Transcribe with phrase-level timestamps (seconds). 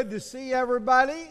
[0.00, 1.28] good to see everybody.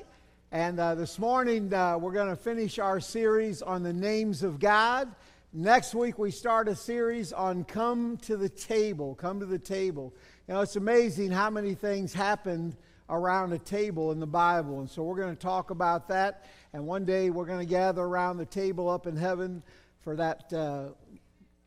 [0.51, 4.59] And uh, this morning, uh, we're going to finish our series on the names of
[4.59, 5.09] God.
[5.51, 9.15] Next week, we start a series on Come to the Table.
[9.15, 10.13] Come to the Table.
[10.47, 12.75] You know, it's amazing how many things happened
[13.09, 14.81] around a table in the Bible.
[14.81, 16.45] And so we're going to talk about that.
[16.71, 19.63] And one day, we're going to gather around the table up in heaven
[20.03, 20.89] for that uh,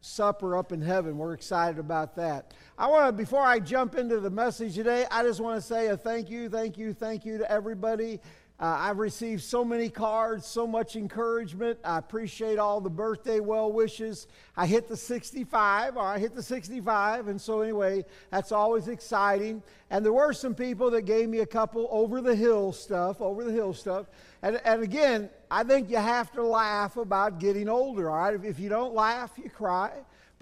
[0.02, 1.16] supper up in heaven.
[1.16, 2.52] We're excited about that.
[2.76, 5.86] I want to, before I jump into the message today, I just want to say
[5.86, 8.20] a thank you, thank you, thank you to everybody.
[8.60, 11.80] Uh, I've received so many cards, so much encouragement.
[11.82, 14.28] I appreciate all the birthday well wishes.
[14.56, 19.62] I hit the 65, or I hit the 65, and so anyway, that's always exciting.
[19.90, 23.42] And there were some people that gave me a couple over the hill stuff, over
[23.42, 24.06] the hill stuff.
[24.42, 28.34] And, and again, I think you have to laugh about getting older, all right?
[28.34, 29.90] If, if you don't laugh, you cry.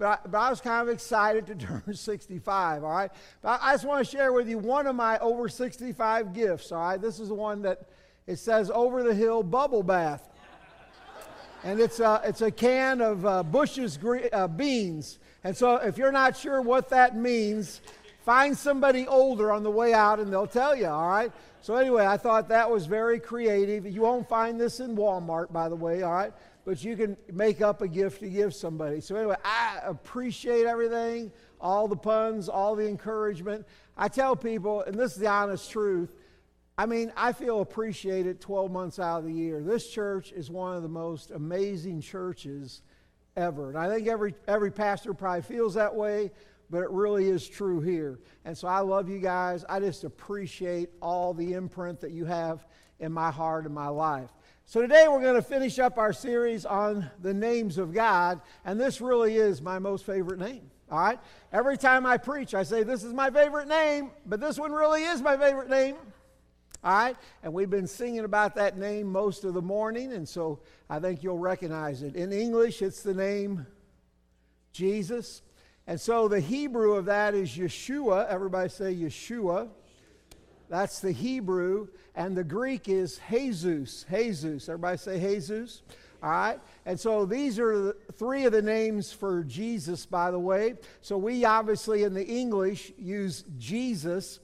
[0.01, 3.11] But I, but I, was kind of excited to turn 65, all right?
[3.43, 6.79] But I, just want to share with you one of my over 65 gifts, all
[6.81, 6.99] right?
[6.99, 7.87] This is the one that
[8.25, 10.27] it says Over the Hill Bubble Bath.
[11.63, 13.99] And it's a, it's a can of uh, Bush's
[14.33, 15.19] uh, beans.
[15.43, 17.81] And so if you're not sure what that means,
[18.25, 21.31] find somebody older on the way out and they'll tell you, all right?
[21.61, 23.85] So, anyway, I thought that was very creative.
[23.85, 26.33] You won't find this in Walmart, by the way, all right?
[26.63, 29.01] But you can make up a gift to give somebody.
[29.01, 33.65] So, anyway, I appreciate everything, all the puns, all the encouragement.
[33.97, 36.13] I tell people, and this is the honest truth,
[36.77, 39.61] I mean, I feel appreciated 12 months out of the year.
[39.61, 42.81] This church is one of the most amazing churches
[43.35, 43.69] ever.
[43.69, 46.31] And I think every, every pastor probably feels that way
[46.71, 48.17] but it really is true here.
[48.45, 49.65] And so I love you guys.
[49.67, 52.65] I just appreciate all the imprint that you have
[52.99, 54.29] in my heart and my life.
[54.71, 58.79] So today we're going to finish up our series on the names of God, and
[58.79, 60.71] this really is my most favorite name.
[60.89, 61.19] All right?
[61.51, 65.03] Every time I preach, I say, This is my favorite name, but this one really
[65.03, 65.97] is my favorite name.
[66.85, 67.17] All right?
[67.43, 71.21] And we've been singing about that name most of the morning, and so I think
[71.21, 72.15] you'll recognize it.
[72.15, 73.67] In English, it's the name
[74.71, 75.41] Jesus.
[75.85, 78.25] And so the Hebrew of that is Yeshua.
[78.29, 79.67] Everybody say Yeshua.
[80.71, 81.89] That's the Hebrew.
[82.15, 84.05] And the Greek is Jesus.
[84.09, 84.69] Jesus.
[84.69, 85.81] Everybody say Jesus.
[86.23, 86.59] All right.
[86.85, 90.75] And so these are three of the names for Jesus, by the way.
[91.01, 94.39] So we obviously in the English use Jesus.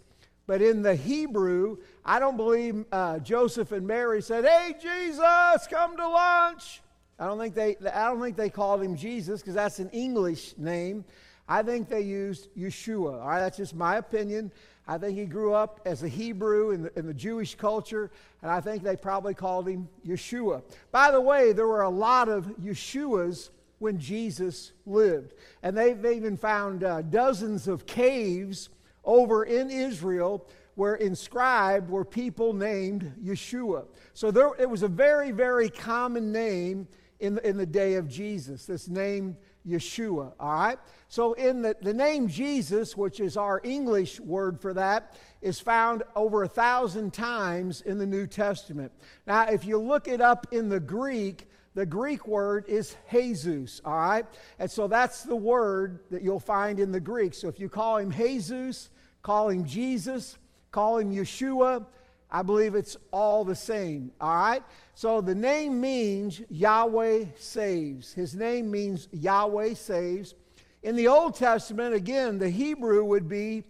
[0.48, 5.96] But in the Hebrew, I don't believe uh, Joseph and Mary said, Hey, Jesus, come
[5.96, 6.82] to lunch.
[7.18, 10.58] I don't think they, I don't think they called him Jesus because that's an English
[10.58, 11.06] name.
[11.48, 13.22] I think they used Yeshua.
[13.22, 14.52] All right, that's just my opinion.
[14.88, 18.10] I think he grew up as a Hebrew in the, in the Jewish culture,
[18.42, 20.64] and I think they probably called him Yeshua.
[20.92, 23.50] By the way, there were a lot of Yeshuas
[23.80, 25.34] when Jesus lived.
[25.62, 28.70] And they've even found uh, dozens of caves
[29.04, 33.86] over in Israel where inscribed were people named Yeshua.
[34.14, 36.88] So there, it was a very, very common name
[37.20, 39.36] in, in the day of Jesus, this name
[39.68, 40.34] Yeshua.
[40.40, 40.80] All right?
[41.10, 46.04] So, in the, the name Jesus, which is our English word for that, is found
[46.16, 48.92] over a thousand times in the New Testament.
[49.26, 53.96] Now, if you look it up in the Greek, the Greek word is Jesus, all
[53.96, 54.26] right?
[54.58, 57.36] And so that's the word that you'll find in the Greek.
[57.36, 58.90] So if you call him Jesus,
[59.22, 60.40] call him Jesus,
[60.72, 61.86] call him Yeshua,
[62.30, 64.64] I believe it's all the same, all right?
[64.96, 68.14] So the name means Yahweh saves.
[68.14, 70.36] His name means Yahweh saves.
[70.84, 73.64] In the Old Testament, again, the Hebrew would be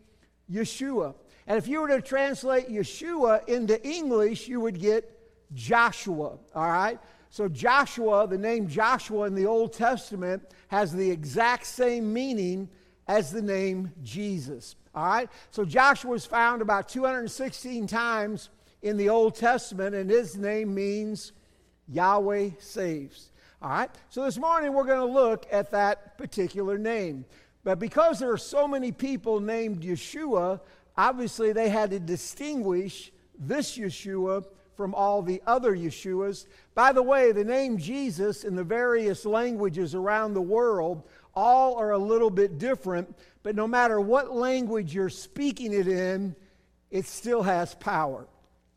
[0.51, 1.13] Yeshua.
[1.45, 5.13] And if you were to translate Yeshua into English, you would get
[5.53, 6.99] Joshua, all right?
[7.29, 12.69] So Joshua, the name Joshua in the Old Testament, has the exact same meaning
[13.07, 14.75] as the name Jesus.
[14.97, 15.29] All right?
[15.51, 18.49] So Joshua is found about 216 times
[18.81, 21.33] in the Old Testament, and his name means
[21.87, 23.29] Yahweh saves.
[23.61, 23.91] All right?
[24.09, 27.25] So this morning we're going to look at that particular name.
[27.63, 30.61] But because there are so many people named Yeshua,
[30.97, 34.45] obviously they had to distinguish this Yeshua
[34.75, 36.47] from all the other Yeshuas.
[36.73, 41.03] By the way, the name Jesus in the various languages around the world
[41.37, 46.35] all are a little bit different, but no matter what language you're speaking it in,
[46.89, 48.25] it still has power.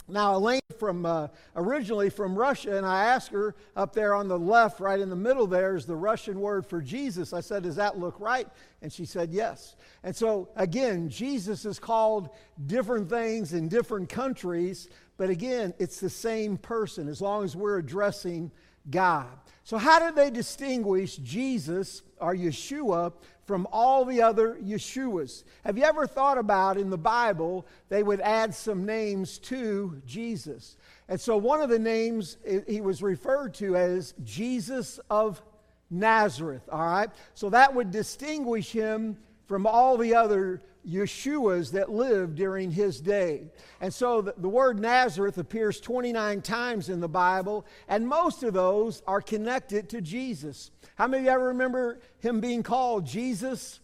[0.07, 4.39] Now, Elaine from uh, originally from Russia, and I asked her up there on the
[4.39, 7.33] left, right in the middle there, is the Russian word for Jesus.
[7.33, 8.47] I said, Does that look right?
[8.83, 9.77] And she said, Yes.
[10.03, 12.29] And so, again, Jesus is called
[12.67, 17.79] different things in different countries, but again, it's the same person as long as we're
[17.79, 18.51] addressing
[18.91, 19.29] God.
[19.65, 23.13] So, how did they distinguish Jesus or Yeshua
[23.45, 25.45] from all the other Yeshuas?
[25.65, 30.77] Have you ever thought about in the Bible they would add some names to Jesus?
[31.09, 35.43] And so, one of the names he was referred to as Jesus of
[35.91, 37.11] Nazareth, all right?
[37.35, 43.45] So, that would distinguish him from all the other Yeshuas that lived during his day.
[43.81, 48.55] And so the, the, word Nazareth appears 29 times in the Bible, and most of
[48.55, 50.71] those are connected to Jesus.
[50.97, 53.81] How many of you ever remember him being called Jesus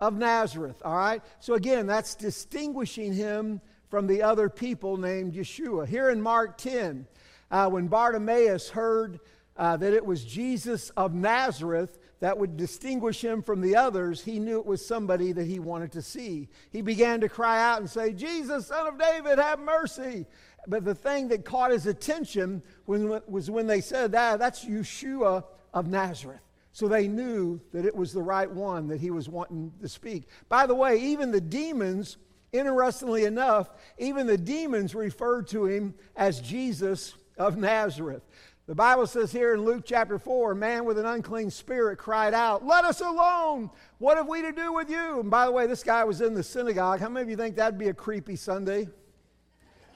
[0.00, 0.80] of Nazareth?
[0.84, 1.22] All right?
[1.40, 5.86] So again, that's distinguishing him from the other people named Yeshua.
[5.86, 7.06] Here in Mark 10,
[7.50, 9.20] uh, when Bartimaeus heard
[9.56, 14.38] uh, that it was Jesus of Nazareth, that would distinguish him from the others, he
[14.38, 16.48] knew it was somebody that he wanted to see.
[16.70, 20.26] He began to cry out and say, Jesus, son of David, have mercy.
[20.66, 25.88] But the thing that caught his attention was when they said, ah, that's Yeshua of
[25.88, 26.42] Nazareth.
[26.72, 30.28] So they knew that it was the right one that he was wanting to speak.
[30.48, 32.18] By the way, even the demons,
[32.52, 38.22] interestingly enough, even the demons referred to him as Jesus of Nazareth.
[38.70, 42.32] The Bible says here in Luke chapter 4 a man with an unclean spirit cried
[42.32, 43.68] out, Let us alone!
[43.98, 45.18] What have we to do with you?
[45.18, 47.00] And by the way, this guy was in the synagogue.
[47.00, 48.86] How many of you think that'd be a creepy Sunday?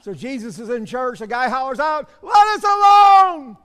[0.01, 3.55] So Jesus is in church, a guy hollers out, Let us alone!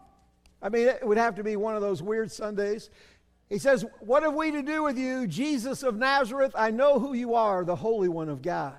[0.63, 2.89] I mean, it would have to be one of those weird Sundays.
[3.49, 6.53] He says, What have we to do with you, Jesus of Nazareth?
[6.55, 8.77] I know who you are, the Holy One of God.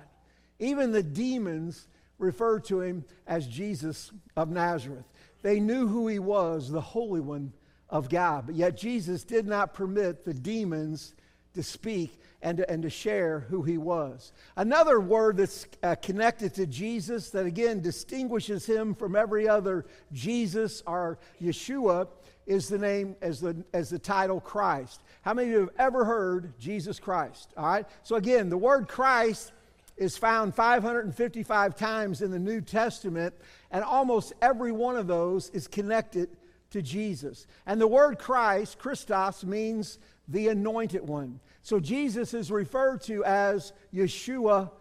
[0.58, 1.88] Even the demons
[2.18, 5.04] refer to him as Jesus of Nazareth.
[5.42, 7.52] They knew who he was, the Holy One
[7.90, 8.46] of God.
[8.46, 11.14] But yet Jesus did not permit the demons
[11.54, 14.32] to speak and to, and to share who he was.
[14.56, 20.82] Another word that's uh, connected to Jesus that again distinguishes him from every other Jesus
[20.86, 22.08] or Yeshua
[22.46, 25.02] is the name as the as the title Christ.
[25.20, 27.52] How many of you have ever heard Jesus Christ?
[27.56, 27.86] All right.
[28.02, 29.52] So again, the word Christ
[30.02, 33.34] is found 555 times in the New Testament,
[33.70, 36.28] and almost every one of those is connected
[36.70, 37.46] to Jesus.
[37.66, 41.38] And the word Christ, Christos, means the anointed one.
[41.62, 44.72] So Jesus is referred to as Yeshua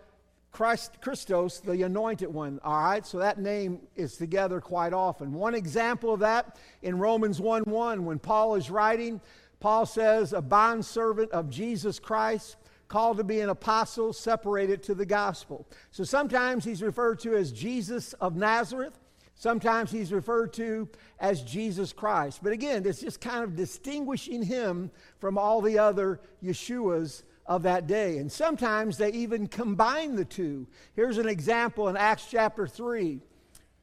[0.52, 2.60] Christ, Christos, the anointed one.
[2.64, 5.34] All right, so that name is together quite often.
[5.34, 9.22] One example of that in Romans 1 1, when Paul is writing,
[9.60, 12.58] Paul says, A bondservant of Jesus Christ
[12.92, 15.66] called to be an apostle, separated to the gospel.
[15.92, 19.00] So sometimes he's referred to as Jesus of Nazareth.
[19.34, 22.42] Sometimes he's referred to as Jesus Christ.
[22.44, 27.88] But again, it's just kind of distinguishing him from all the other Yeshuas of that
[27.88, 28.18] day.
[28.18, 30.68] And sometimes they even combine the two.
[30.94, 33.22] Here's an example in Acts chapter 3.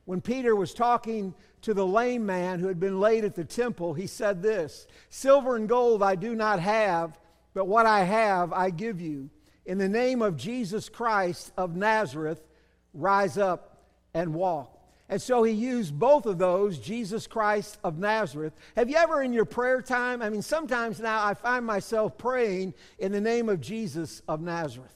[0.04, 3.94] When Peter was talking to the lame man who had been laid at the temple,
[3.94, 7.18] he said this Silver and gold I do not have
[7.54, 9.30] but what I have, I give you.
[9.66, 12.40] In the name of Jesus Christ of Nazareth,
[12.94, 13.84] rise up
[14.14, 14.74] and walk.
[15.10, 18.52] And so he used both of those, Jesus Christ of Nazareth.
[18.76, 20.20] Have you ever in your prayer time?
[20.20, 24.94] I mean, sometimes now I find myself praying in the name of Jesus of Nazareth.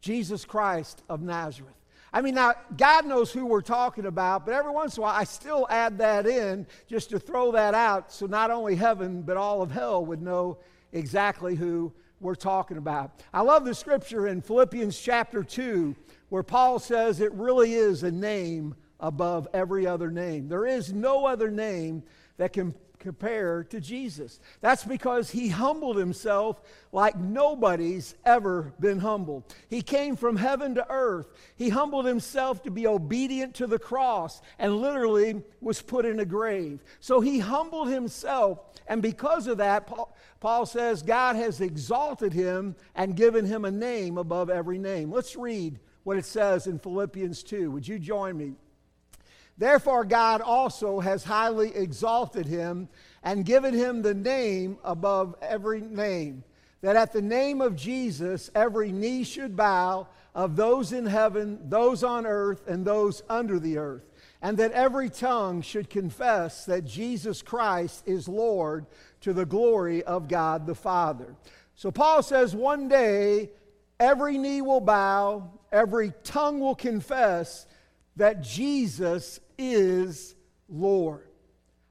[0.00, 1.74] Jesus Christ of Nazareth.
[2.12, 5.14] I mean, now, God knows who we're talking about, but every once in a while
[5.14, 9.36] I still add that in just to throw that out so not only heaven, but
[9.36, 10.58] all of hell would know
[10.92, 13.22] exactly who we're talking about.
[13.32, 15.94] I love the scripture in Philippians chapter 2
[16.28, 20.48] where Paul says it really is a name above every other name.
[20.48, 22.02] There is no other name
[22.36, 24.40] that can compare to Jesus.
[24.60, 26.60] That's because he humbled himself
[26.92, 29.44] like nobody's ever been humbled.
[29.68, 31.28] He came from heaven to earth.
[31.56, 36.24] He humbled himself to be obedient to the cross and literally was put in a
[36.24, 36.82] grave.
[37.00, 42.76] So he humbled himself, and because of that, Paul, Paul says God has exalted him
[42.94, 45.10] and given him a name above every name.
[45.10, 47.70] Let's read what it says in Philippians 2.
[47.70, 48.54] Would you join me?
[49.58, 52.88] Therefore, God also has highly exalted him
[53.24, 56.44] and given him the name above every name,
[56.80, 62.04] that at the name of Jesus every knee should bow of those in heaven, those
[62.04, 64.04] on earth, and those under the earth,
[64.40, 68.86] and that every tongue should confess that Jesus Christ is Lord
[69.22, 71.34] to the glory of God the Father.
[71.74, 73.50] So Paul says one day
[73.98, 77.66] every knee will bow, every tongue will confess
[78.18, 80.34] that Jesus is
[80.68, 81.24] Lord.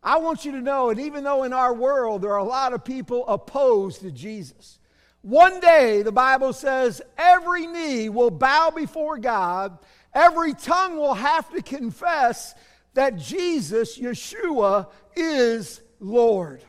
[0.04, 2.74] I want you to know, and even though in our world there are a lot
[2.74, 4.80] of people opposed to Jesus,
[5.22, 9.80] one day the Bible says every knee will bow before God,
[10.14, 12.54] every tongue will have to confess
[12.94, 16.62] that Jesus, Yeshua, is Lord.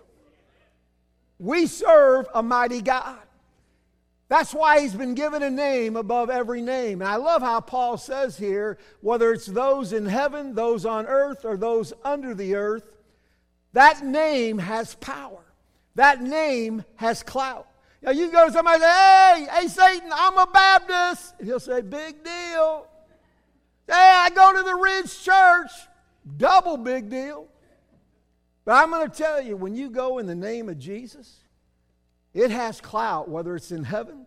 [1.38, 3.19] We serve a mighty God.
[4.28, 7.00] That's why he's been given a name above every name.
[7.00, 11.44] And I love how Paul says here whether it's those in heaven, those on earth,
[11.44, 12.85] or those under the earth,
[13.73, 15.44] that name has power.
[15.94, 17.66] That name has clout.
[18.02, 21.35] Now you go to somebody and say, Hey, hey, Satan, I'm a Baptist.
[21.38, 22.87] And he'll say, Big deal.
[23.87, 25.70] Hey, I go to the Ridge Church.
[26.37, 27.49] Double big deal.
[28.66, 31.38] But I'm going to tell you, when you go in the name of Jesus,
[32.38, 34.25] it has clout, whether it's in heaven,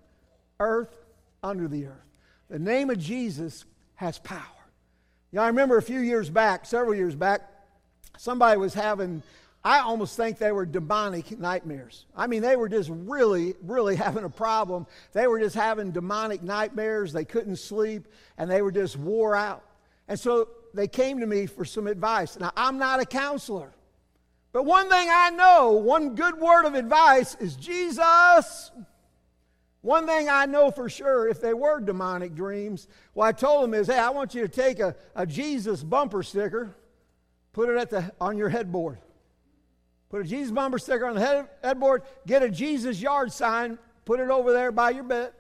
[0.60, 0.94] earth,
[1.42, 2.06] under the earth.
[2.50, 3.64] The name of Jesus
[3.96, 4.42] has power.
[5.32, 7.42] You know, I remember a few years back, several years back,
[8.18, 9.24] somebody was having,
[9.64, 12.06] I almost think they were demonic nightmares.
[12.14, 14.88] I mean, they were just really, really having a problem.
[15.14, 17.14] They were just having demonic nightmares.
[17.14, 19.64] They couldn't sleep, and they were just wore out.
[20.10, 22.38] And so they came to me for some advice.
[22.38, 23.72] Now, I'm not a counselor.
[24.54, 28.72] But one thing I know, one good word of advice is Jesus.
[29.82, 33.74] One thing I know for sure, if they were demonic dreams, what I told them
[33.74, 36.76] is, hey, I want you to take a, a Jesus bumper sticker,
[37.54, 39.00] put it at the, on your headboard.
[40.10, 44.20] Put a Jesus bumper sticker on the head, headboard, get a Jesus yard sign, put
[44.20, 45.32] it over there by your bed.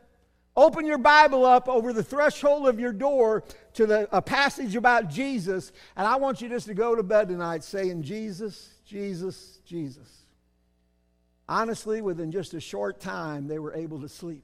[0.55, 5.09] Open your Bible up over the threshold of your door to the, a passage about
[5.09, 10.25] Jesus, and I want you just to go to bed tonight saying, Jesus, Jesus, Jesus.
[11.47, 14.43] Honestly, within just a short time, they were able to sleep.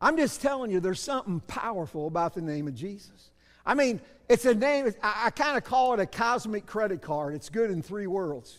[0.00, 3.30] I'm just telling you, there's something powerful about the name of Jesus.
[3.66, 7.34] I mean, it's a name, I, kind of call it a cosmic credit card.
[7.34, 8.58] It's good in three worlds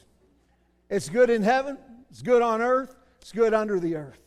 [0.90, 1.78] it's good in heaven,
[2.10, 4.20] it's good on earth, it's good under the earth.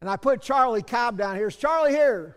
[0.00, 1.48] And I put Charlie Cobb down here.
[1.48, 2.36] Is Charlie here?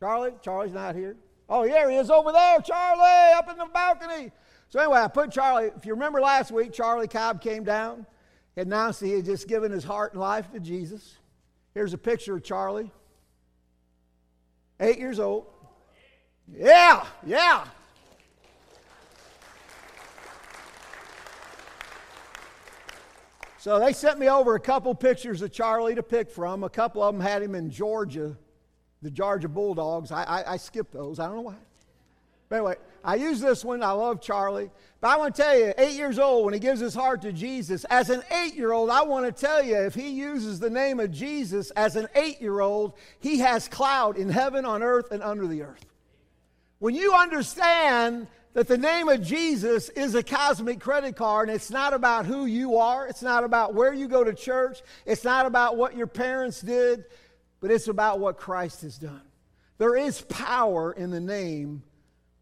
[0.00, 0.32] Charlie?
[0.42, 1.16] Charlie's not here.
[1.48, 4.32] Oh, yeah, he is over there, Charlie, up in the balcony.
[4.68, 8.06] So anyway, I put Charlie, if you remember last week, Charlie Cobb came down,
[8.56, 11.16] and announced he had just given his heart and life to Jesus.
[11.72, 12.90] Here's a picture of Charlie.
[14.80, 15.46] Eight years old.
[16.52, 17.64] Yeah, yeah.
[23.58, 26.62] So they sent me over a couple pictures of Charlie to pick from.
[26.62, 28.36] A couple of them had him in Georgia,
[29.02, 30.12] the Georgia Bulldogs.
[30.12, 31.18] I, I, I skipped those.
[31.18, 31.56] I don't know why.
[32.48, 33.82] But anyway, I use this one.
[33.82, 34.70] I love Charlie.
[35.00, 37.32] But I want to tell you, eight years old, when he gives his heart to
[37.32, 40.70] Jesus, as an eight year old, I want to tell you, if he uses the
[40.70, 45.12] name of Jesus as an eight year old, he has cloud in heaven, on earth,
[45.12, 45.86] and under the earth.
[46.80, 51.70] When you understand that the name of Jesus is a cosmic credit card, and it's
[51.70, 55.46] not about who you are, it's not about where you go to church, it's not
[55.46, 57.04] about what your parents did,
[57.60, 59.22] but it's about what Christ has done.
[59.78, 61.84] There is power in the name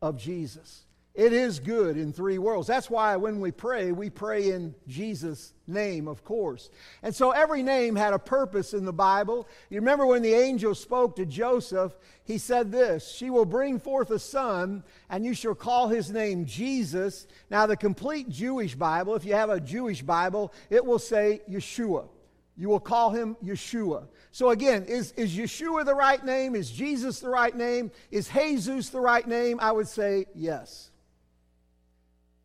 [0.03, 0.87] of Jesus.
[1.17, 2.69] It is good in three worlds.
[2.69, 6.69] That's why when we pray, we pray in Jesus' name, of course.
[7.03, 9.49] And so every name had a purpose in the Bible.
[9.71, 14.11] You remember when the angel spoke to Joseph, he said this She will bring forth
[14.11, 17.27] a son, and you shall call his name Jesus.
[17.49, 22.09] Now, the complete Jewish Bible, if you have a Jewish Bible, it will say Yeshua.
[22.57, 24.07] You will call him Yeshua.
[24.33, 26.55] So again, is, is Yeshua the right name?
[26.55, 27.91] Is Jesus the right name?
[28.11, 29.59] Is Jesus the right name?
[29.61, 30.91] I would say yes.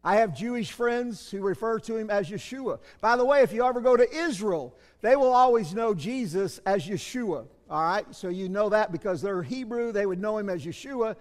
[0.04, 2.80] I have Jewish friends who refer to him as Yeshua.
[3.02, 6.86] By the way, if you ever go to Israel, they will always know Jesus as
[6.86, 7.46] Yeshua.
[7.70, 8.06] All right?
[8.14, 11.16] So you know that because they're Hebrew, they would know him as Yeshua.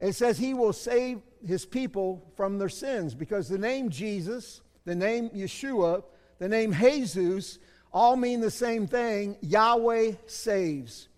[0.00, 4.94] It says he will save his people from their sins because the name Jesus, the
[4.94, 6.04] name Yeshua,
[6.38, 7.58] the name Jesus
[7.92, 11.08] all mean the same thing Yahweh saves.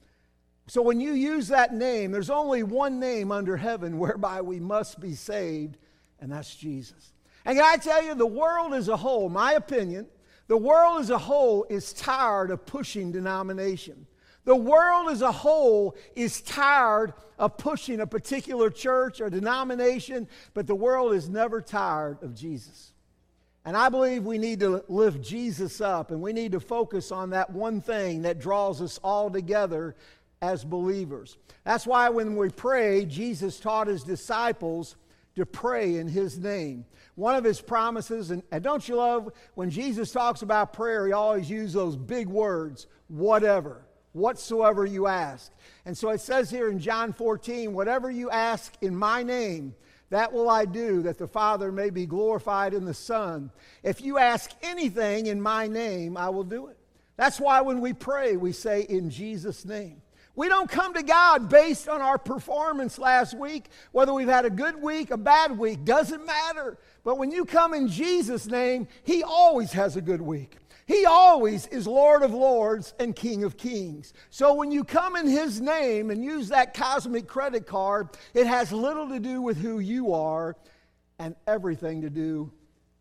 [0.69, 5.00] So when you use that name, there's only one name under heaven whereby we must
[5.00, 5.76] be saved,
[6.21, 7.12] and that's Jesus.
[7.45, 10.07] And can I tell you, the world as a whole, my opinion,
[10.47, 14.07] the world as a whole is tired of pushing denomination.
[14.45, 20.67] The world as a whole is tired of pushing a particular church or denomination, but
[20.67, 22.91] the world is never tired of Jesus.
[23.64, 27.31] And I believe we need to lift Jesus up and we need to focus on
[27.31, 29.95] that one thing that draws us all together
[30.40, 31.38] as believers.
[31.64, 34.97] That's why when we pray, Jesus taught his disciples
[35.37, 36.85] to pray in his name.
[37.14, 41.12] One of his promises, and, and, don't you love when Jesus talks about prayer, he
[41.12, 45.52] always uses those big words, whatever, whatsoever you ask.
[45.87, 49.75] And so it says here in John 14, whatever you ask in my name,
[50.12, 53.50] that will I do, that the Father may be glorified in the Son.
[53.83, 56.76] If you ask anything in my name, I will do it.
[57.16, 60.02] That's why when we pray, we say, in Jesus' name.
[60.35, 64.50] We don't come to God based on our performance last week, whether we've had a
[64.50, 66.76] good week, a bad week, doesn't matter.
[67.04, 70.57] But when you come in Jesus' name, He always has a good week.
[70.86, 74.12] He always is Lord of Lords and King of Kings.
[74.30, 78.72] So when you come in His name and use that cosmic credit card, it has
[78.72, 80.56] little to do with who you are
[81.18, 82.52] and everything to do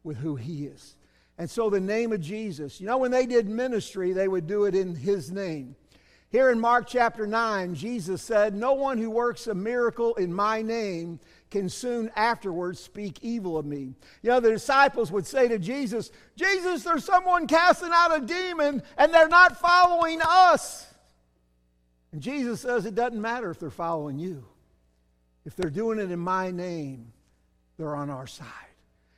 [0.04, 0.96] with who He is.
[1.38, 4.66] And so the name of Jesus, you know, when they did ministry, they would do
[4.66, 5.76] it in His name.
[6.32, 10.62] Here in Mark chapter 9, Jesus said, No one who works a miracle in my
[10.62, 11.20] name
[11.50, 13.94] can soon afterwards speak evil of me.
[14.22, 18.82] You know, the disciples would say to Jesus, Jesus, there's someone casting out a demon
[18.98, 20.88] and they're not following us.
[22.14, 24.46] And Jesus says, It doesn't matter if they're following you.
[25.46, 27.12] If they're doing it in my name,
[27.78, 28.48] they're on our side.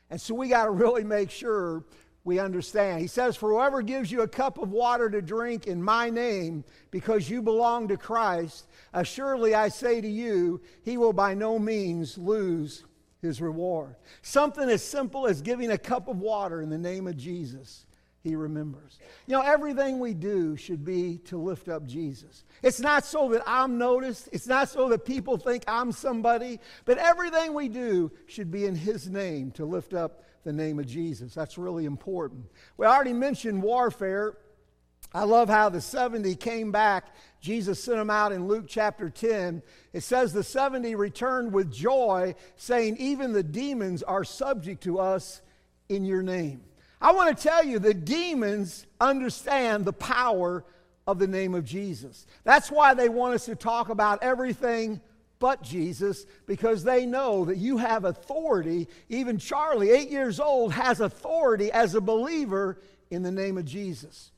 [0.09, 1.83] And so we got to really make sure
[2.25, 3.01] we understand.
[3.01, 6.63] He says, For whoever gives you a cup of water to drink in my name,
[6.91, 12.17] because you belong to Christ, assuredly I say to you, he will by no means
[12.17, 12.83] lose
[13.21, 13.95] his reward.
[14.21, 17.85] Something as simple as giving a cup of water in the name of Jesus,
[18.21, 18.99] he remembers.
[19.27, 22.45] You know, everything we do should be to lift up Jesus.
[22.61, 26.97] It's not so that I'm noticed, it's not so that people think I'm somebody, but
[26.97, 31.33] everything we do should be in his name to lift up the name of Jesus.
[31.33, 32.45] That's really important.
[32.77, 34.37] We already mentioned warfare.
[35.13, 37.15] I love how the 70 came back.
[37.39, 39.61] Jesus sent them out in Luke chapter 10.
[39.91, 45.41] It says the 70 returned with joy, saying, Even the demons are subject to us
[45.89, 46.61] in your name.
[46.99, 50.63] I want to tell you, the demons understand the power
[51.05, 52.25] of the name of Jesus.
[52.43, 55.01] That's why they want us to talk about everything
[55.43, 58.87] but Jesus because they know that you have authority.
[59.09, 62.79] Even Charlie, eight years old, has authority as a believer
[63.11, 64.31] in the name of Jesus.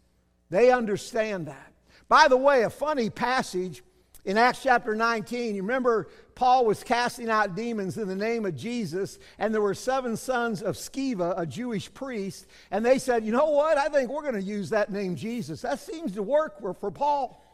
[0.50, 1.74] They understand that.
[2.10, 3.84] By the way, a funny passage
[4.26, 8.56] in Acts chapter 19, you remember Paul was casting out demons in the name of
[8.56, 13.32] Jesus, and there were seven sons of Sceva, a Jewish priest, and they said, You
[13.32, 13.78] know what?
[13.78, 15.62] I think we're going to use that name Jesus.
[15.62, 17.45] That seems to work for, for Paul.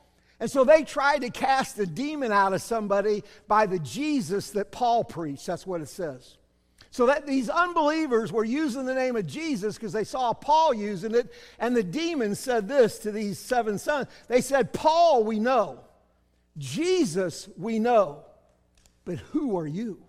[0.41, 4.71] And so they tried to cast a demon out of somebody by the Jesus that
[4.71, 5.45] Paul preached.
[5.45, 6.37] That's what it says.
[6.89, 11.13] So that these unbelievers were using the name of Jesus because they saw Paul using
[11.13, 14.07] it, and the demons said this to these seven sons.
[14.27, 15.81] They said, Paul, we know.
[16.57, 18.23] Jesus, we know.
[19.05, 20.03] But who are you?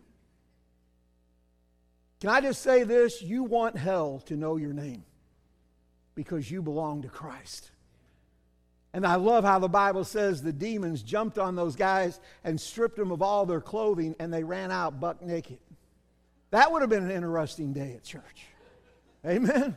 [2.22, 3.20] Can I just say this?
[3.20, 5.04] You want hell to know your name
[6.14, 7.71] because you belong to Christ.
[8.94, 12.96] And I love how the Bible says the demons jumped on those guys and stripped
[12.96, 15.58] them of all their clothing and they ran out buck naked.
[16.50, 18.46] That would have been an interesting day at church.
[19.26, 19.76] Amen.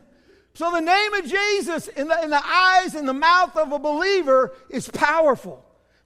[0.54, 3.78] So the name of Jesus in the, in the eyes and the mouth of a
[3.78, 5.64] believer is powerful.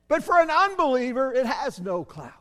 [0.08, 2.32] But for an unbeliever, it has no clout.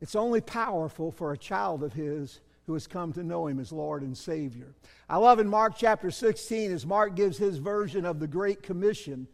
[0.00, 3.72] It's only powerful for a child of his who has come to know him as
[3.72, 4.74] Lord and Savior.
[5.08, 9.26] I love in Mark chapter 16, as Mark gives his version of the Great Commission,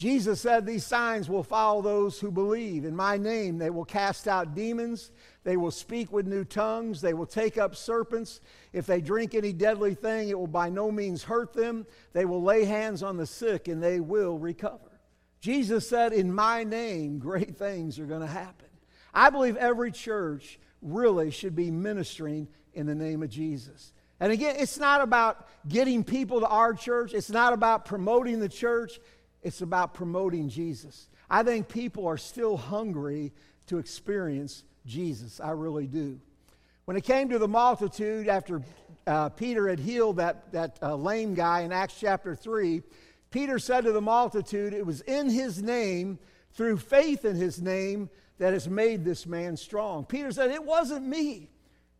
[0.00, 2.86] Jesus said, These signs will follow those who believe.
[2.86, 5.10] In my name, they will cast out demons.
[5.44, 7.02] They will speak with new tongues.
[7.02, 8.40] They will take up serpents.
[8.72, 11.86] If they drink any deadly thing, it will by no means hurt them.
[12.14, 14.90] They will lay hands on the sick and they will recover.
[15.42, 18.68] Jesus said, In my name, great things are going to happen.
[19.12, 23.92] I believe every church really should be ministering in the name of Jesus.
[24.18, 28.48] And again, it's not about getting people to our church, it's not about promoting the
[28.48, 28.98] church.
[29.42, 31.08] It's about promoting Jesus.
[31.28, 33.32] I think people are still hungry
[33.66, 35.40] to experience Jesus.
[35.40, 36.20] I really do.
[36.84, 38.62] When it came to the multitude, after
[39.06, 42.82] uh, Peter had healed that, that uh, lame guy in Acts chapter 3,
[43.30, 46.18] Peter said to the multitude, It was in his name,
[46.52, 50.04] through faith in his name, that has made this man strong.
[50.04, 51.48] Peter said, It wasn't me.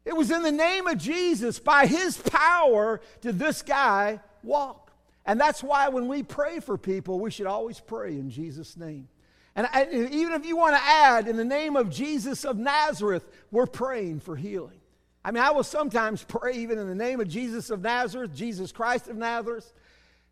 [0.04, 1.58] It was in the name of Jesus.
[1.58, 4.89] By his power did this guy walk.
[5.26, 9.08] And that's why when we pray for people, we should always pray in Jesus' name.
[9.54, 13.66] And even if you want to add, in the name of Jesus of Nazareth, we're
[13.66, 14.80] praying for healing.
[15.24, 18.72] I mean, I will sometimes pray even in the name of Jesus of Nazareth, Jesus
[18.72, 19.70] Christ of Nazareth.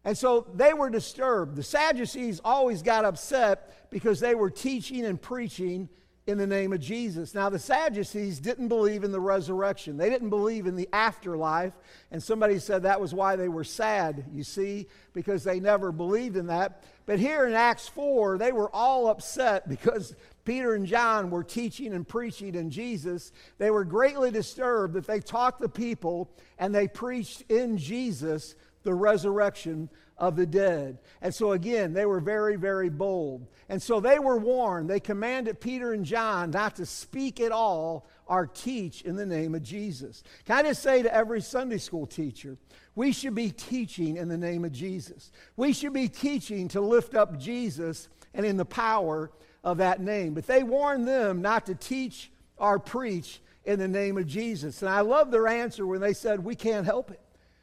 [0.04, 1.56] And so they were disturbed.
[1.56, 5.88] The Sadducees always got upset because they were teaching and preaching
[6.28, 7.34] in the name of Jesus.
[7.34, 11.72] Now, the Sadducees didn't believe in the resurrection, they didn't believe in the afterlife.
[12.12, 16.36] And somebody said that was why they were sad, you see, because they never believed
[16.36, 16.84] in that.
[17.06, 20.14] But here in Acts 4, they were all upset because
[20.44, 23.32] Peter and John were teaching and preaching in Jesus.
[23.56, 28.54] They were greatly disturbed that they taught the people and they preached in Jesus
[28.88, 30.96] the resurrection of the dead.
[31.20, 33.46] And so, again, they were very, very bold.
[33.68, 34.88] And so they were warned.
[34.88, 39.54] They commanded Peter and John not to speak at all or teach in the name
[39.54, 40.22] of Jesus.
[40.46, 42.56] Can I just say to every Sunday school teacher,
[42.94, 45.30] we should be teaching in the name of Jesus.
[45.58, 49.30] We should be teaching to lift up Jesus and in the power
[49.62, 50.32] of that name.
[50.32, 54.80] But they warned them not to teach or preach in the name of Jesus.
[54.80, 57.20] And I love their answer when they said, We can't help it.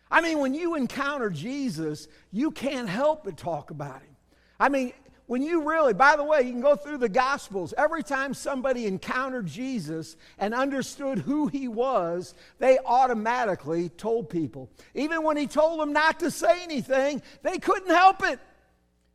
[0.09, 4.15] I mean, when you encounter Jesus, you can't help but talk about him.
[4.59, 4.93] I mean,
[5.27, 7.73] when you really, by the way, you can go through the Gospels.
[7.77, 14.69] Every time somebody encountered Jesus and understood who he was, they automatically told people.
[14.93, 18.39] Even when he told them not to say anything, they couldn't help it.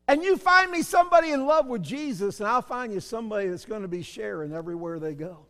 [0.09, 3.64] And you find me somebody in love with Jesus, and I'll find you somebody that's
[3.64, 5.46] going to be sharing everywhere they go.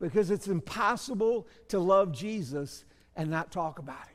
[0.00, 4.13] Because it's impossible to love Jesus and not talk about him.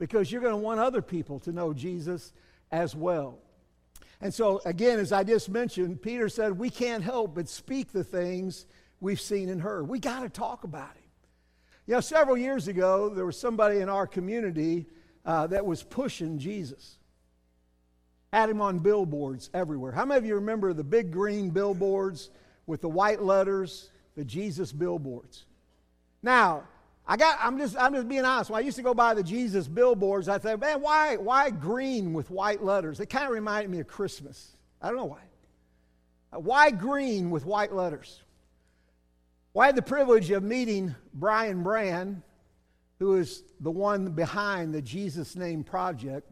[0.00, 2.32] Because you're going to want other people to know Jesus
[2.72, 3.38] as well.
[4.20, 8.02] And so, again, as I just mentioned, Peter said, we can't help but speak the
[8.02, 8.66] things
[8.98, 9.88] we've seen and heard.
[9.88, 11.04] We got to talk about him.
[11.86, 14.86] You know, several years ago, there was somebody in our community
[15.24, 16.96] uh, that was pushing Jesus
[18.32, 19.92] had him on billboards everywhere.
[19.92, 22.30] How many of you remember the big green billboards
[22.66, 25.46] with the white letters, the Jesus billboards?
[26.22, 26.64] Now,
[27.10, 28.50] I got, I'm just, I'm just being honest.
[28.50, 32.12] When I used to go by the Jesus billboards, I thought, man, why, why green
[32.12, 33.00] with white letters?
[33.00, 34.56] It kind of reminded me of Christmas.
[34.80, 36.38] I don't know why.
[36.38, 38.22] Why green with white letters?
[39.52, 42.22] Well, I had the privilege of meeting Brian Brand,
[43.00, 46.30] who is the one behind the Jesus Name Project.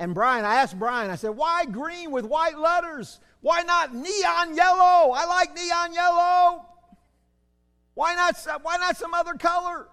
[0.00, 3.20] And Brian, I asked Brian, I said, why green with white letters?
[3.42, 5.12] Why not neon yellow?
[5.12, 6.66] I like neon yellow.
[7.94, 9.86] Why not, why not some other color?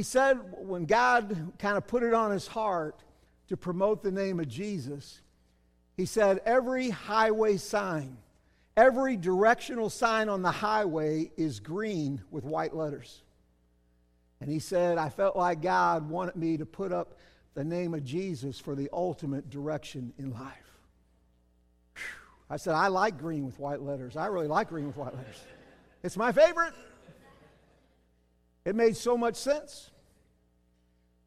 [0.00, 3.02] He said, when God kind of put it on his heart
[3.48, 5.20] to promote the name of Jesus,
[5.94, 8.16] he said, every highway sign,
[8.78, 13.20] every directional sign on the highway is green with white letters.
[14.40, 17.18] And he said, I felt like God wanted me to put up
[17.52, 20.80] the name of Jesus for the ultimate direction in life.
[21.94, 22.04] Whew.
[22.48, 24.16] I said, I like green with white letters.
[24.16, 25.44] I really like green with white letters.
[26.02, 26.72] It's my favorite.
[28.70, 29.90] It made so much sense.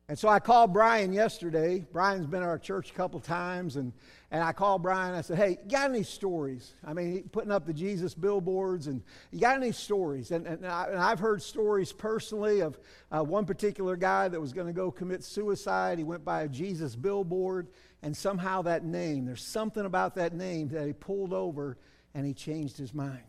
[0.08, 1.86] And so I called Brian yesterday.
[1.92, 3.92] Brian's been at our church a couple times, and,
[4.32, 5.14] and I called Brian.
[5.14, 6.74] I said, Hey, you got any stories?
[6.86, 10.32] I mean, putting up the Jesus billboards, and you got any stories?
[10.32, 12.80] And, and, I, have heard stories personally of
[13.12, 15.98] uh, one particular guy that was going to go commit suicide.
[15.98, 17.68] He went by a Jesus billboard,
[18.02, 21.78] and somehow that name, there's something about that name that he pulled over
[22.14, 23.24] and he changed his mind.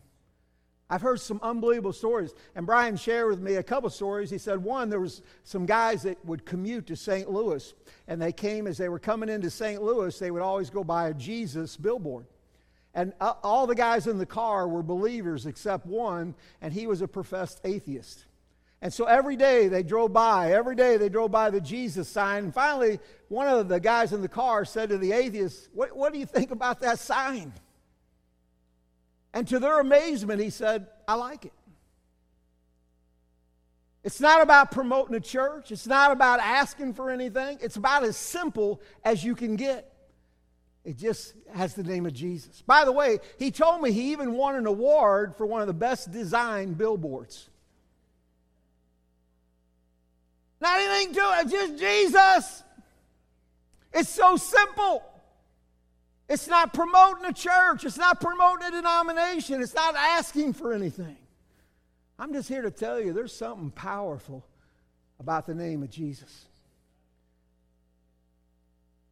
[0.89, 2.33] I've heard some unbelievable stories.
[2.55, 4.29] And Brian shared with me a couple stories.
[4.29, 7.29] He said, one, there was some guys that would commute to St.
[7.29, 7.73] Louis,
[8.07, 9.81] and they came as they were coming into St.
[9.81, 12.27] Louis, they would always go by a Jesus billboard.
[12.93, 17.07] And all the guys in the car were believers except one, and he was a
[17.07, 18.25] professed atheist.
[18.81, 22.45] And so every day they drove by, every day they drove by the Jesus sign.
[22.45, 26.13] And finally, one of the guys in the car said to the atheist, What, what
[26.13, 27.51] do you think about that sign?
[29.35, 31.51] And to their amazement, he said, I like it.
[34.05, 35.71] It's not about promoting a church.
[35.71, 37.57] It's not about asking for anything.
[37.59, 39.91] It's about as simple as you can get.
[40.85, 42.61] It just has the name of Jesus.
[42.61, 45.73] By the way, he told me he even won an award for one of the
[45.73, 47.49] best designed billboards.
[50.61, 52.63] Not anything to it, just Jesus.
[53.91, 55.03] It's so simple.
[56.27, 57.85] It's not promoting a church.
[57.85, 59.61] It's not promoting a denomination.
[59.61, 61.17] It's not asking for anything.
[62.17, 64.45] I'm just here to tell you there's something powerful
[65.19, 66.45] about the name of Jesus.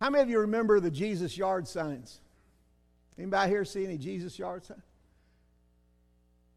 [0.02, 2.20] How many of you remember the Jesus yard signs?
[3.18, 4.82] Anybody here see any Jesus yard signs?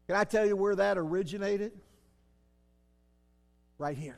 [0.07, 1.71] Can I tell you where that originated?
[3.77, 4.17] Right here.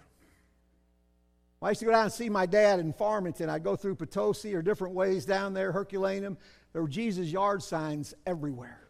[1.61, 3.49] I used to go down and see my dad in Farmington.
[3.49, 6.37] I'd go through Potosi or different ways down there, Herculaneum.
[6.71, 8.87] There were Jesus yard signs everywhere.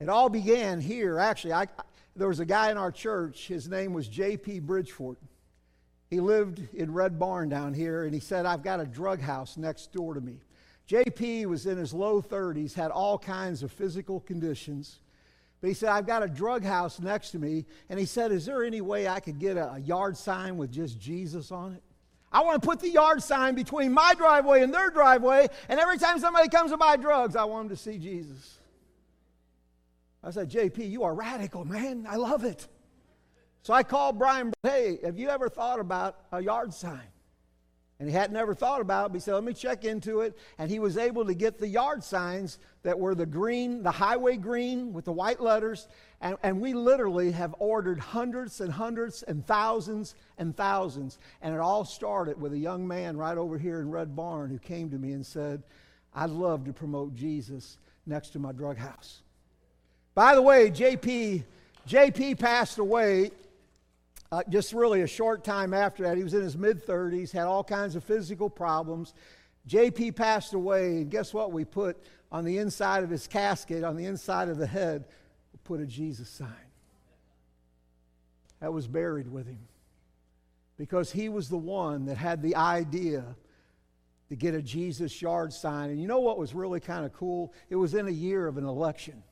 [0.00, 1.18] It all began here.
[1.18, 1.66] Actually, I,
[2.14, 3.46] there was a guy in our church.
[3.46, 4.60] His name was J.P.
[4.60, 5.16] Bridgeford.
[6.10, 9.56] He lived in Red Barn down here, and he said, I've got a drug house
[9.56, 10.40] next door to me.
[10.88, 15.00] JP was in his low 30s, had all kinds of physical conditions.
[15.64, 17.64] But he said, I've got a drug house next to me.
[17.88, 21.00] And he said, Is there any way I could get a, yard sign with just
[21.00, 21.82] Jesus on it?
[22.30, 25.48] I want to put the yard sign between my driveway and their driveway.
[25.70, 28.58] And every time somebody comes to buy drugs, I want them to see Jesus.
[30.22, 32.06] I said, JP, you are radical, man.
[32.10, 32.68] I love it.
[33.62, 37.08] So I called Brian, hey, have you ever thought about a yard sign?
[38.00, 40.36] And he had never thought about it, but he said, let me check into it.
[40.58, 44.36] And he was able to get the yard signs that were the green, the highway
[44.36, 45.86] green with the white letters.
[46.20, 51.18] And, and we literally have ordered hundreds and hundreds and thousands and thousands.
[51.40, 54.58] And it all started with a young man right over here in Red Barn who
[54.58, 55.62] came to me and said,
[56.12, 59.22] I'd love to promote Jesus next to my drug house.
[60.16, 61.44] By the way, JP,
[61.88, 63.30] JP passed away
[64.34, 67.44] uh, just really a short time after that, he was in his mid 30s, had
[67.44, 69.14] all kinds of physical problems.
[69.68, 71.52] JP passed away, and guess what?
[71.52, 75.04] We put on the inside of his casket, on the inside of the head,
[75.52, 76.48] we put a Jesus sign.
[78.58, 79.68] That was buried with him
[80.76, 83.36] because he was the one that had the idea
[84.30, 85.90] to get a Jesus yard sign.
[85.90, 87.52] And you know what was really kind of cool?
[87.70, 89.22] It was in a year of an election.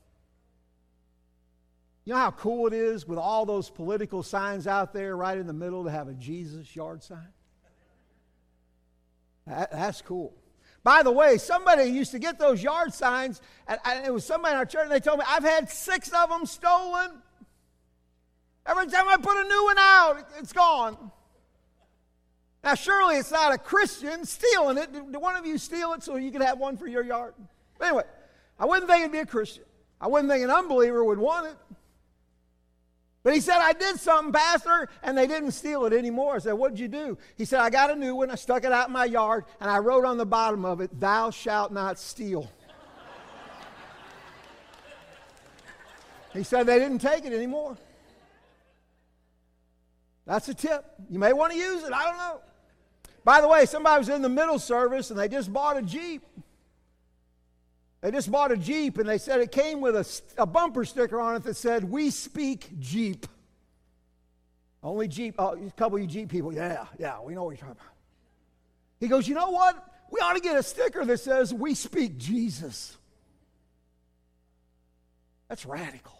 [2.04, 5.46] You know how cool it is with all those political signs out there right in
[5.46, 7.28] the middle to have a Jesus yard sign?
[9.46, 10.34] That, that's cool.
[10.84, 14.52] By the way, somebody used to get those yard signs, and, and, it was somebody
[14.52, 17.10] in our church, and they told me, I've had six of them stolen.
[18.66, 21.12] Every time I put a new one out, it's gone.
[22.64, 24.92] Now, surely it's not a Christian stealing it.
[24.92, 27.34] Do one of you steal it so you can have one for your yard?
[27.78, 28.04] But anyway,
[28.58, 29.64] I wouldn't think it'd be a Christian.
[30.00, 31.56] I wouldn't think an unbeliever would want it.
[33.24, 36.34] But he said, I did something, Pastor, and they didn't steal it anymore.
[36.36, 37.16] I said, What'd you do?
[37.36, 38.30] He said, I got a new one.
[38.30, 40.98] I stuck it out in my yard, and I wrote on the bottom of it,
[40.98, 42.50] Thou shalt not steal.
[46.32, 47.76] he said, They didn't take it anymore.
[50.26, 50.84] That's a tip.
[51.08, 51.92] You may want to use it.
[51.92, 52.40] I don't know.
[53.24, 56.22] By the way, somebody was in the middle service and they just bought a Jeep.
[58.02, 61.20] They just bought a Jeep and they said it came with a, a bumper sticker
[61.20, 63.26] on it that said, We speak Jeep.
[64.82, 67.58] Only Jeep, oh, a couple of you Jeep people, yeah, yeah, we know what you're
[67.58, 67.94] talking about.
[68.98, 69.88] He goes, You know what?
[70.10, 72.96] We ought to get a sticker that says, We speak Jesus.
[75.48, 76.18] That's radical.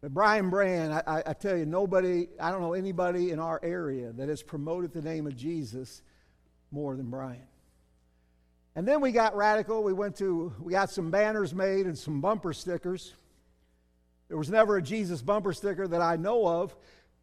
[0.00, 3.58] But Brian Brand, I, I, I, tell you, nobody, I don't know anybody in our
[3.64, 6.02] area that has promoted the name of Jesus
[6.70, 7.42] more than Brian.
[8.78, 9.82] And then we got radical.
[9.82, 13.12] We went to, we got some banners made and some bumper stickers.
[14.28, 16.76] There was never a Jesus bumper sticker that I know of,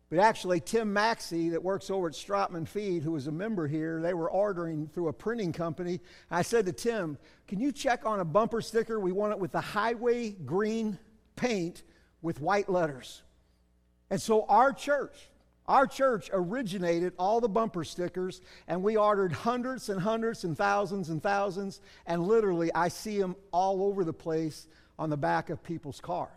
[0.09, 4.01] but actually, Tim Maxey, that works over at Stratman Feed, who was a member here,
[4.01, 6.01] they were ordering through a printing company.
[6.29, 8.99] I said to Tim, Can you check on a bumper sticker?
[8.99, 10.99] We want it with the highway green
[11.37, 11.83] paint
[12.21, 13.21] with white letters.
[14.09, 15.15] And so, our church,
[15.67, 21.10] our church originated all the bumper stickers, and we ordered hundreds and hundreds and thousands
[21.10, 24.67] and thousands, and literally, I see them all over the place
[24.99, 26.30] on the back of people's car.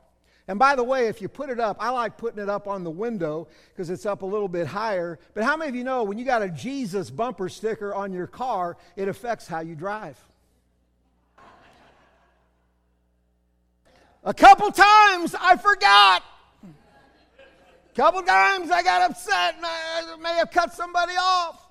[0.49, 2.83] And by the way, if you put it up, I like putting it up on
[2.83, 5.19] the window because it's up a little bit higher.
[5.35, 8.27] But how many of you know when you got a Jesus bumper sticker on your
[8.27, 10.19] car, it affects how you drive?
[14.25, 16.23] A couple times I forgot.
[17.99, 21.69] Couple times I got upset and I may have cut somebody off.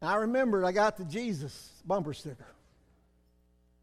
[0.00, 2.46] I remembered I got the Jesus bumper sticker.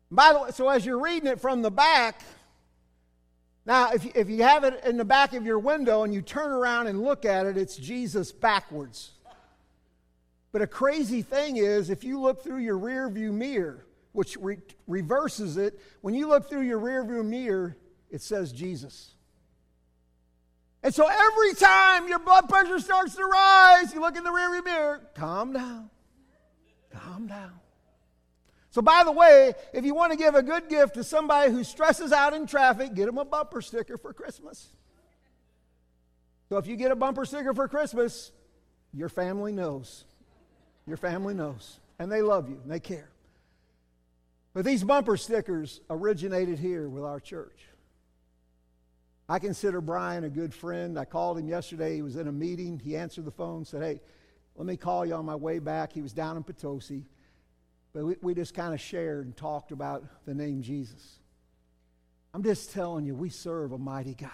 [0.10, 2.24] By the way, so as you're reading it from the back,
[3.67, 6.24] now if you, if you have it in the back of your window and you
[6.24, 9.12] turn around and look at it, it's Jesus backwards.
[10.52, 14.58] But a crazy thing is, if you look through your rear view mirror, which re-
[14.88, 17.78] reverses it, when you look through your rear view mirror,
[18.12, 19.15] it says Jesus.
[20.84, 24.63] And so every time your blood pressure starts to rise, you look in the rearview
[24.63, 25.89] mirror, calm down.
[26.91, 27.54] Calm down.
[28.71, 31.63] So, by the way, if you want to give a good gift to somebody who
[31.63, 34.69] stresses out in traffic, get them a bumper sticker for Christmas.
[36.47, 38.32] So, if you get a bumper sticker for Christmas,
[38.93, 40.06] your family knows.
[40.88, 41.80] Your family knows.
[42.00, 43.10] And they love you and they care.
[44.54, 47.60] But these bumper stickers originated here with our church.
[49.32, 51.00] I consider Brian a good friend.
[51.00, 51.96] I called him yesterday.
[51.96, 52.78] He was in a meeting.
[52.78, 54.02] He answered the phone, said, Hey,
[54.58, 55.94] let me call you on my way back.
[55.94, 57.06] He was down in Potosi.
[57.94, 61.20] But we, we just kind of shared and talked about the name Jesus.
[62.34, 64.32] I'm just telling you, we serve a mighty God.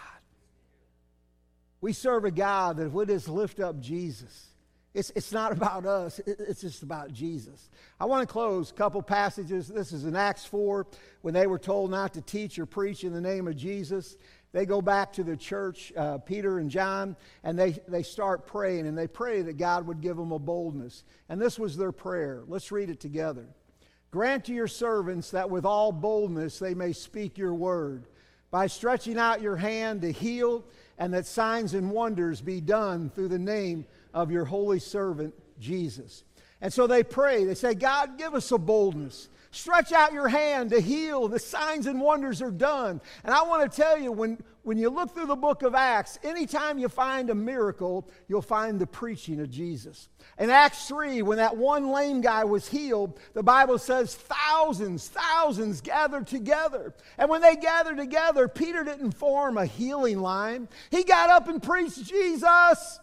[1.79, 4.47] We serve a God that if we just lift up Jesus,
[4.95, 7.69] it's, it's not about us, it's just about Jesus.
[7.99, 9.67] I want to close a couple passages.
[9.67, 10.87] This is in Acts 4
[11.21, 14.17] when they were told not to teach or preach in the name of Jesus.
[14.53, 18.87] They go back to the church, uh, Peter and John, and they, they start praying,
[18.87, 21.03] and they pray that God would give them a boldness.
[21.29, 22.43] And this was their prayer.
[22.47, 23.47] Let's read it together.
[24.09, 28.05] Grant to your servants that with all boldness they may speak your word,
[28.49, 30.63] by stretching out your hand to heal
[30.97, 36.23] and that signs and wonders be done through the name of your holy servant, Jesus.
[36.61, 37.45] And so they pray.
[37.45, 39.29] They say, God, give us a boldness.
[39.51, 41.27] Stretch out your hand to heal.
[41.27, 43.01] The signs and wonders are done.
[43.23, 46.19] And I want to tell you, when, when you look through the book of Acts,
[46.23, 50.09] anytime you find a miracle, you'll find the preaching of Jesus.
[50.37, 55.81] In Acts 3, when that one lame guy was healed, the Bible says thousands, thousands
[55.81, 56.93] gathered together.
[57.17, 60.67] And when they gathered together, Peter didn't form a healing line.
[60.91, 62.99] He got up and preached Jesus.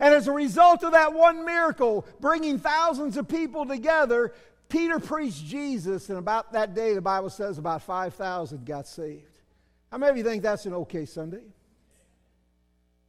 [0.00, 4.32] And as a result of that one miracle, bringing thousands of people together,
[4.68, 9.24] Peter preached Jesus, and about that day, the Bible says about 5,000 got saved.
[9.90, 11.42] How many of you think that's an okay Sunday?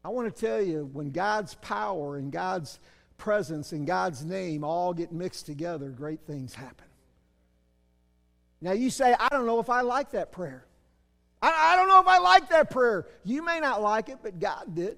[0.03, 2.79] I want to tell you, when God's power and God's
[3.17, 6.87] presence and God's name all get mixed together, great things happen.
[8.61, 10.65] Now, you say, I don't know if I like that prayer.
[11.41, 13.05] I, I don't know if I like that prayer.
[13.23, 14.97] You may not like it, but God did.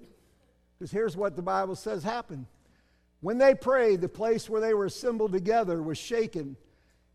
[0.81, 2.47] Because here's what the Bible says happened.
[3.19, 6.57] When they prayed, the place where they were assembled together was shaken,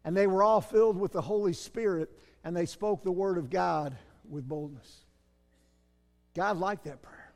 [0.04, 2.08] and they were all filled with the Holy Spirit,
[2.44, 3.96] and they spoke the word of God
[4.30, 5.00] with boldness.
[6.32, 7.32] God liked that prayer.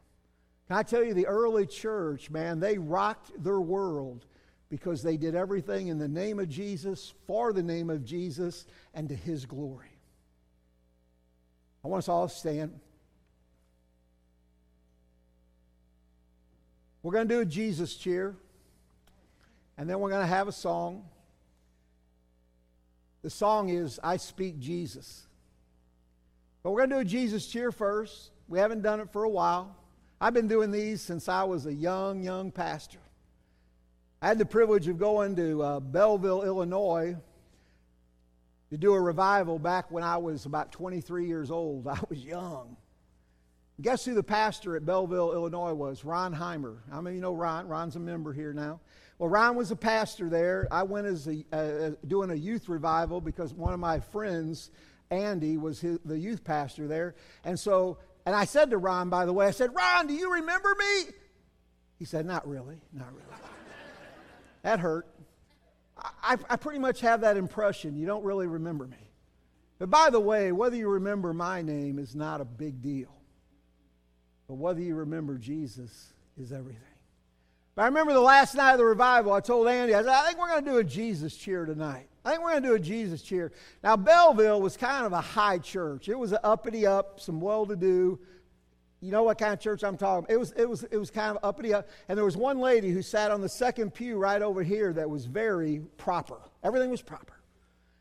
[0.69, 4.25] Can I tell you, the early church, man, they rocked their world
[4.69, 9.09] because they did everything in the name of Jesus, for the name of Jesus, and
[9.09, 9.99] to his glory.
[11.85, 12.79] I want us all to stand.
[17.03, 18.37] We're going to do a Jesus cheer,
[19.79, 21.05] and then we're going to have a song.
[23.23, 25.27] The song is I Speak Jesus.
[26.63, 28.33] But we're going to do a Jesus cheer first.
[28.49, 29.77] We haven't done it for a while.
[30.21, 32.99] I've been doing these since I was a young, young pastor.
[34.21, 37.17] I had the privilege of going to uh, Belleville, Illinois
[38.69, 41.87] to do a revival back when I was about 23 years old.
[41.89, 42.77] I was young.
[43.81, 46.05] Guess who the pastor at Belleville, Illinois was?
[46.05, 46.79] Ron Heimer.
[46.91, 47.67] How many of you know Ron?
[47.69, 48.81] Ron's a member here now.
[49.19, 50.67] Well, Ron was a pastor there.
[50.71, 54.71] I went as a, doing a youth revival because one of my friends,
[55.11, 57.15] Andy, was his, the youth pastor there.
[57.45, 60.33] And so, and I said to Ron, by the way, I said, Ron, do you
[60.35, 61.13] remember me?
[61.99, 63.43] He said, Not really, not really.
[64.63, 65.07] that hurt.
[66.23, 67.97] I, I pretty much have that impression.
[67.97, 69.11] You don't really remember me.
[69.79, 73.20] But by the way, whether you remember my name is not a big deal.
[74.51, 76.83] But whether you remember Jesus is everything.
[77.77, 80.27] But I remember the last night of the revival, I told Andy, I said, I
[80.27, 82.09] think we're going to do a Jesus cheer tonight.
[82.25, 83.53] I think we're going to do a Jesus cheer.
[83.85, 86.09] Now, Belleville was kind of a high church.
[86.09, 88.19] It was an uppity up, some well to do.
[89.01, 90.33] You know what kind of church I'm talking about?
[90.33, 91.89] It was, it, was, it was kind of uppity up.
[92.09, 95.09] And there was one lady who sat on the second pew right over here that
[95.09, 96.39] was very proper.
[96.65, 97.35] Everything was proper.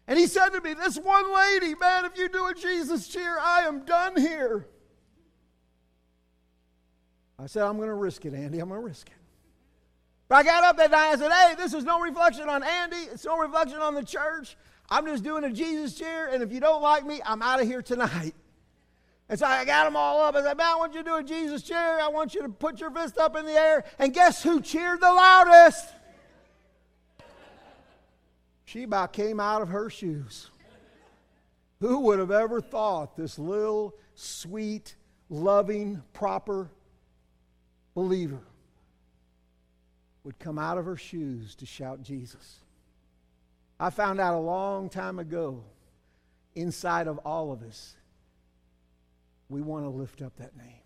[0.07, 3.37] And he said to me, This one lady, man, if you do a Jesus cheer,
[3.39, 4.65] I am done here.
[7.41, 8.59] I said, I'm going to risk it, Andy.
[8.59, 9.13] I'm going to risk it.
[10.27, 12.97] But I got up that night and said, hey, this is no reflection on Andy.
[12.97, 14.57] It's no reflection on the church.
[14.89, 17.67] I'm just doing a Jesus cheer, and if you don't like me, I'm out of
[17.67, 18.33] here tonight.
[19.29, 20.35] And so I got them all up.
[20.35, 21.99] I said, man, I want you to do a Jesus cheer.
[21.99, 23.85] I want you to put your fist up in the air.
[23.99, 25.87] And guess who cheered the loudest?
[28.65, 30.49] She about came out of her shoes.
[31.79, 34.95] Who would have ever thought this little, sweet,
[35.29, 36.69] loving, proper
[37.93, 38.41] believer
[40.23, 42.59] would come out of her shoes to shout Jesus.
[43.79, 45.63] I found out a long time ago,
[46.55, 47.95] inside of all of us,
[49.47, 50.81] we want to lift up that name.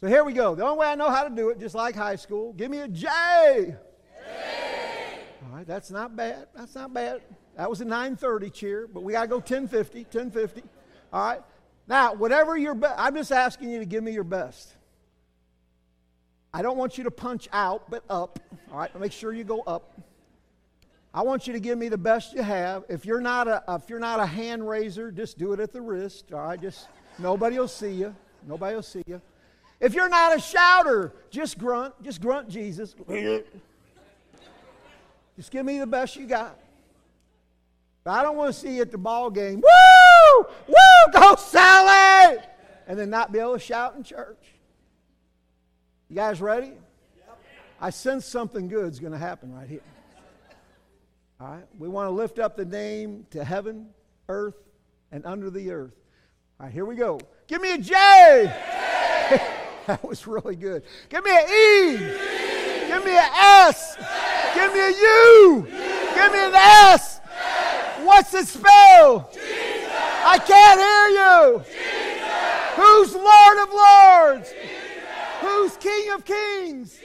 [0.00, 0.54] So here we go.
[0.54, 2.80] The only way I know how to do it, just like high school, give me
[2.80, 3.06] a J.
[3.06, 3.76] J.
[5.44, 6.48] All right, that's not bad.
[6.54, 7.22] That's not bad.
[7.56, 10.62] That was a 930 cheer, but we got to go 1050, 1050.
[11.12, 11.40] All right.
[11.88, 14.75] Now, whatever your best, I'm just asking you to give me your best.
[16.56, 18.40] I don't want you to punch out, but up.
[18.72, 19.92] All right, make sure you go up.
[21.12, 22.84] I want you to give me the best you have.
[22.88, 25.82] If you're not a if you're not a hand raiser, just do it at the
[25.82, 26.32] wrist.
[26.32, 26.88] All right, just
[27.18, 28.16] nobody will see you.
[28.46, 29.20] Nobody will see you.
[29.80, 31.92] If you're not a shouter, just grunt.
[32.02, 32.94] Just grunt Jesus.
[35.36, 36.58] just give me the best you got.
[38.02, 39.60] But I don't want to see you at the ball game.
[39.60, 40.46] Woo!
[40.68, 41.12] Woo!
[41.12, 42.38] Go Sally!
[42.88, 44.55] And then not be able to shout in church.
[46.08, 46.72] You guys ready?
[47.80, 49.80] I sense something good is going to happen right here.
[51.40, 51.64] All right?
[51.78, 53.88] We want to lift up the name to heaven,
[54.28, 54.56] earth,
[55.10, 55.96] and under the earth.
[56.58, 57.20] All right, here we go.
[57.48, 57.92] Give me a J.
[59.86, 60.84] that was really good.
[61.08, 61.94] Give me an E.
[61.94, 61.98] e.
[62.86, 63.96] Give me an S.
[63.98, 64.54] S.
[64.54, 64.94] Give me a U.
[64.94, 65.62] U.
[65.66, 67.20] Give me an S.
[67.20, 67.20] S.
[68.04, 69.28] What's it spell?
[69.34, 69.52] Jesus.
[70.24, 71.64] I can't hear you.
[71.64, 72.06] Jesus.
[72.76, 74.52] Who's Lord of Lords?
[74.52, 74.75] Jesus.
[75.40, 76.98] Who's King of Kings?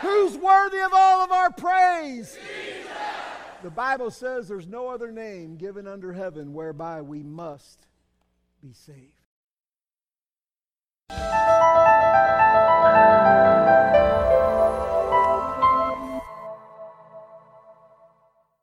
[0.00, 2.38] Who's worthy of all of our praise?
[3.62, 7.86] The Bible says there's no other name given under heaven whereby we must
[8.60, 9.22] be saved.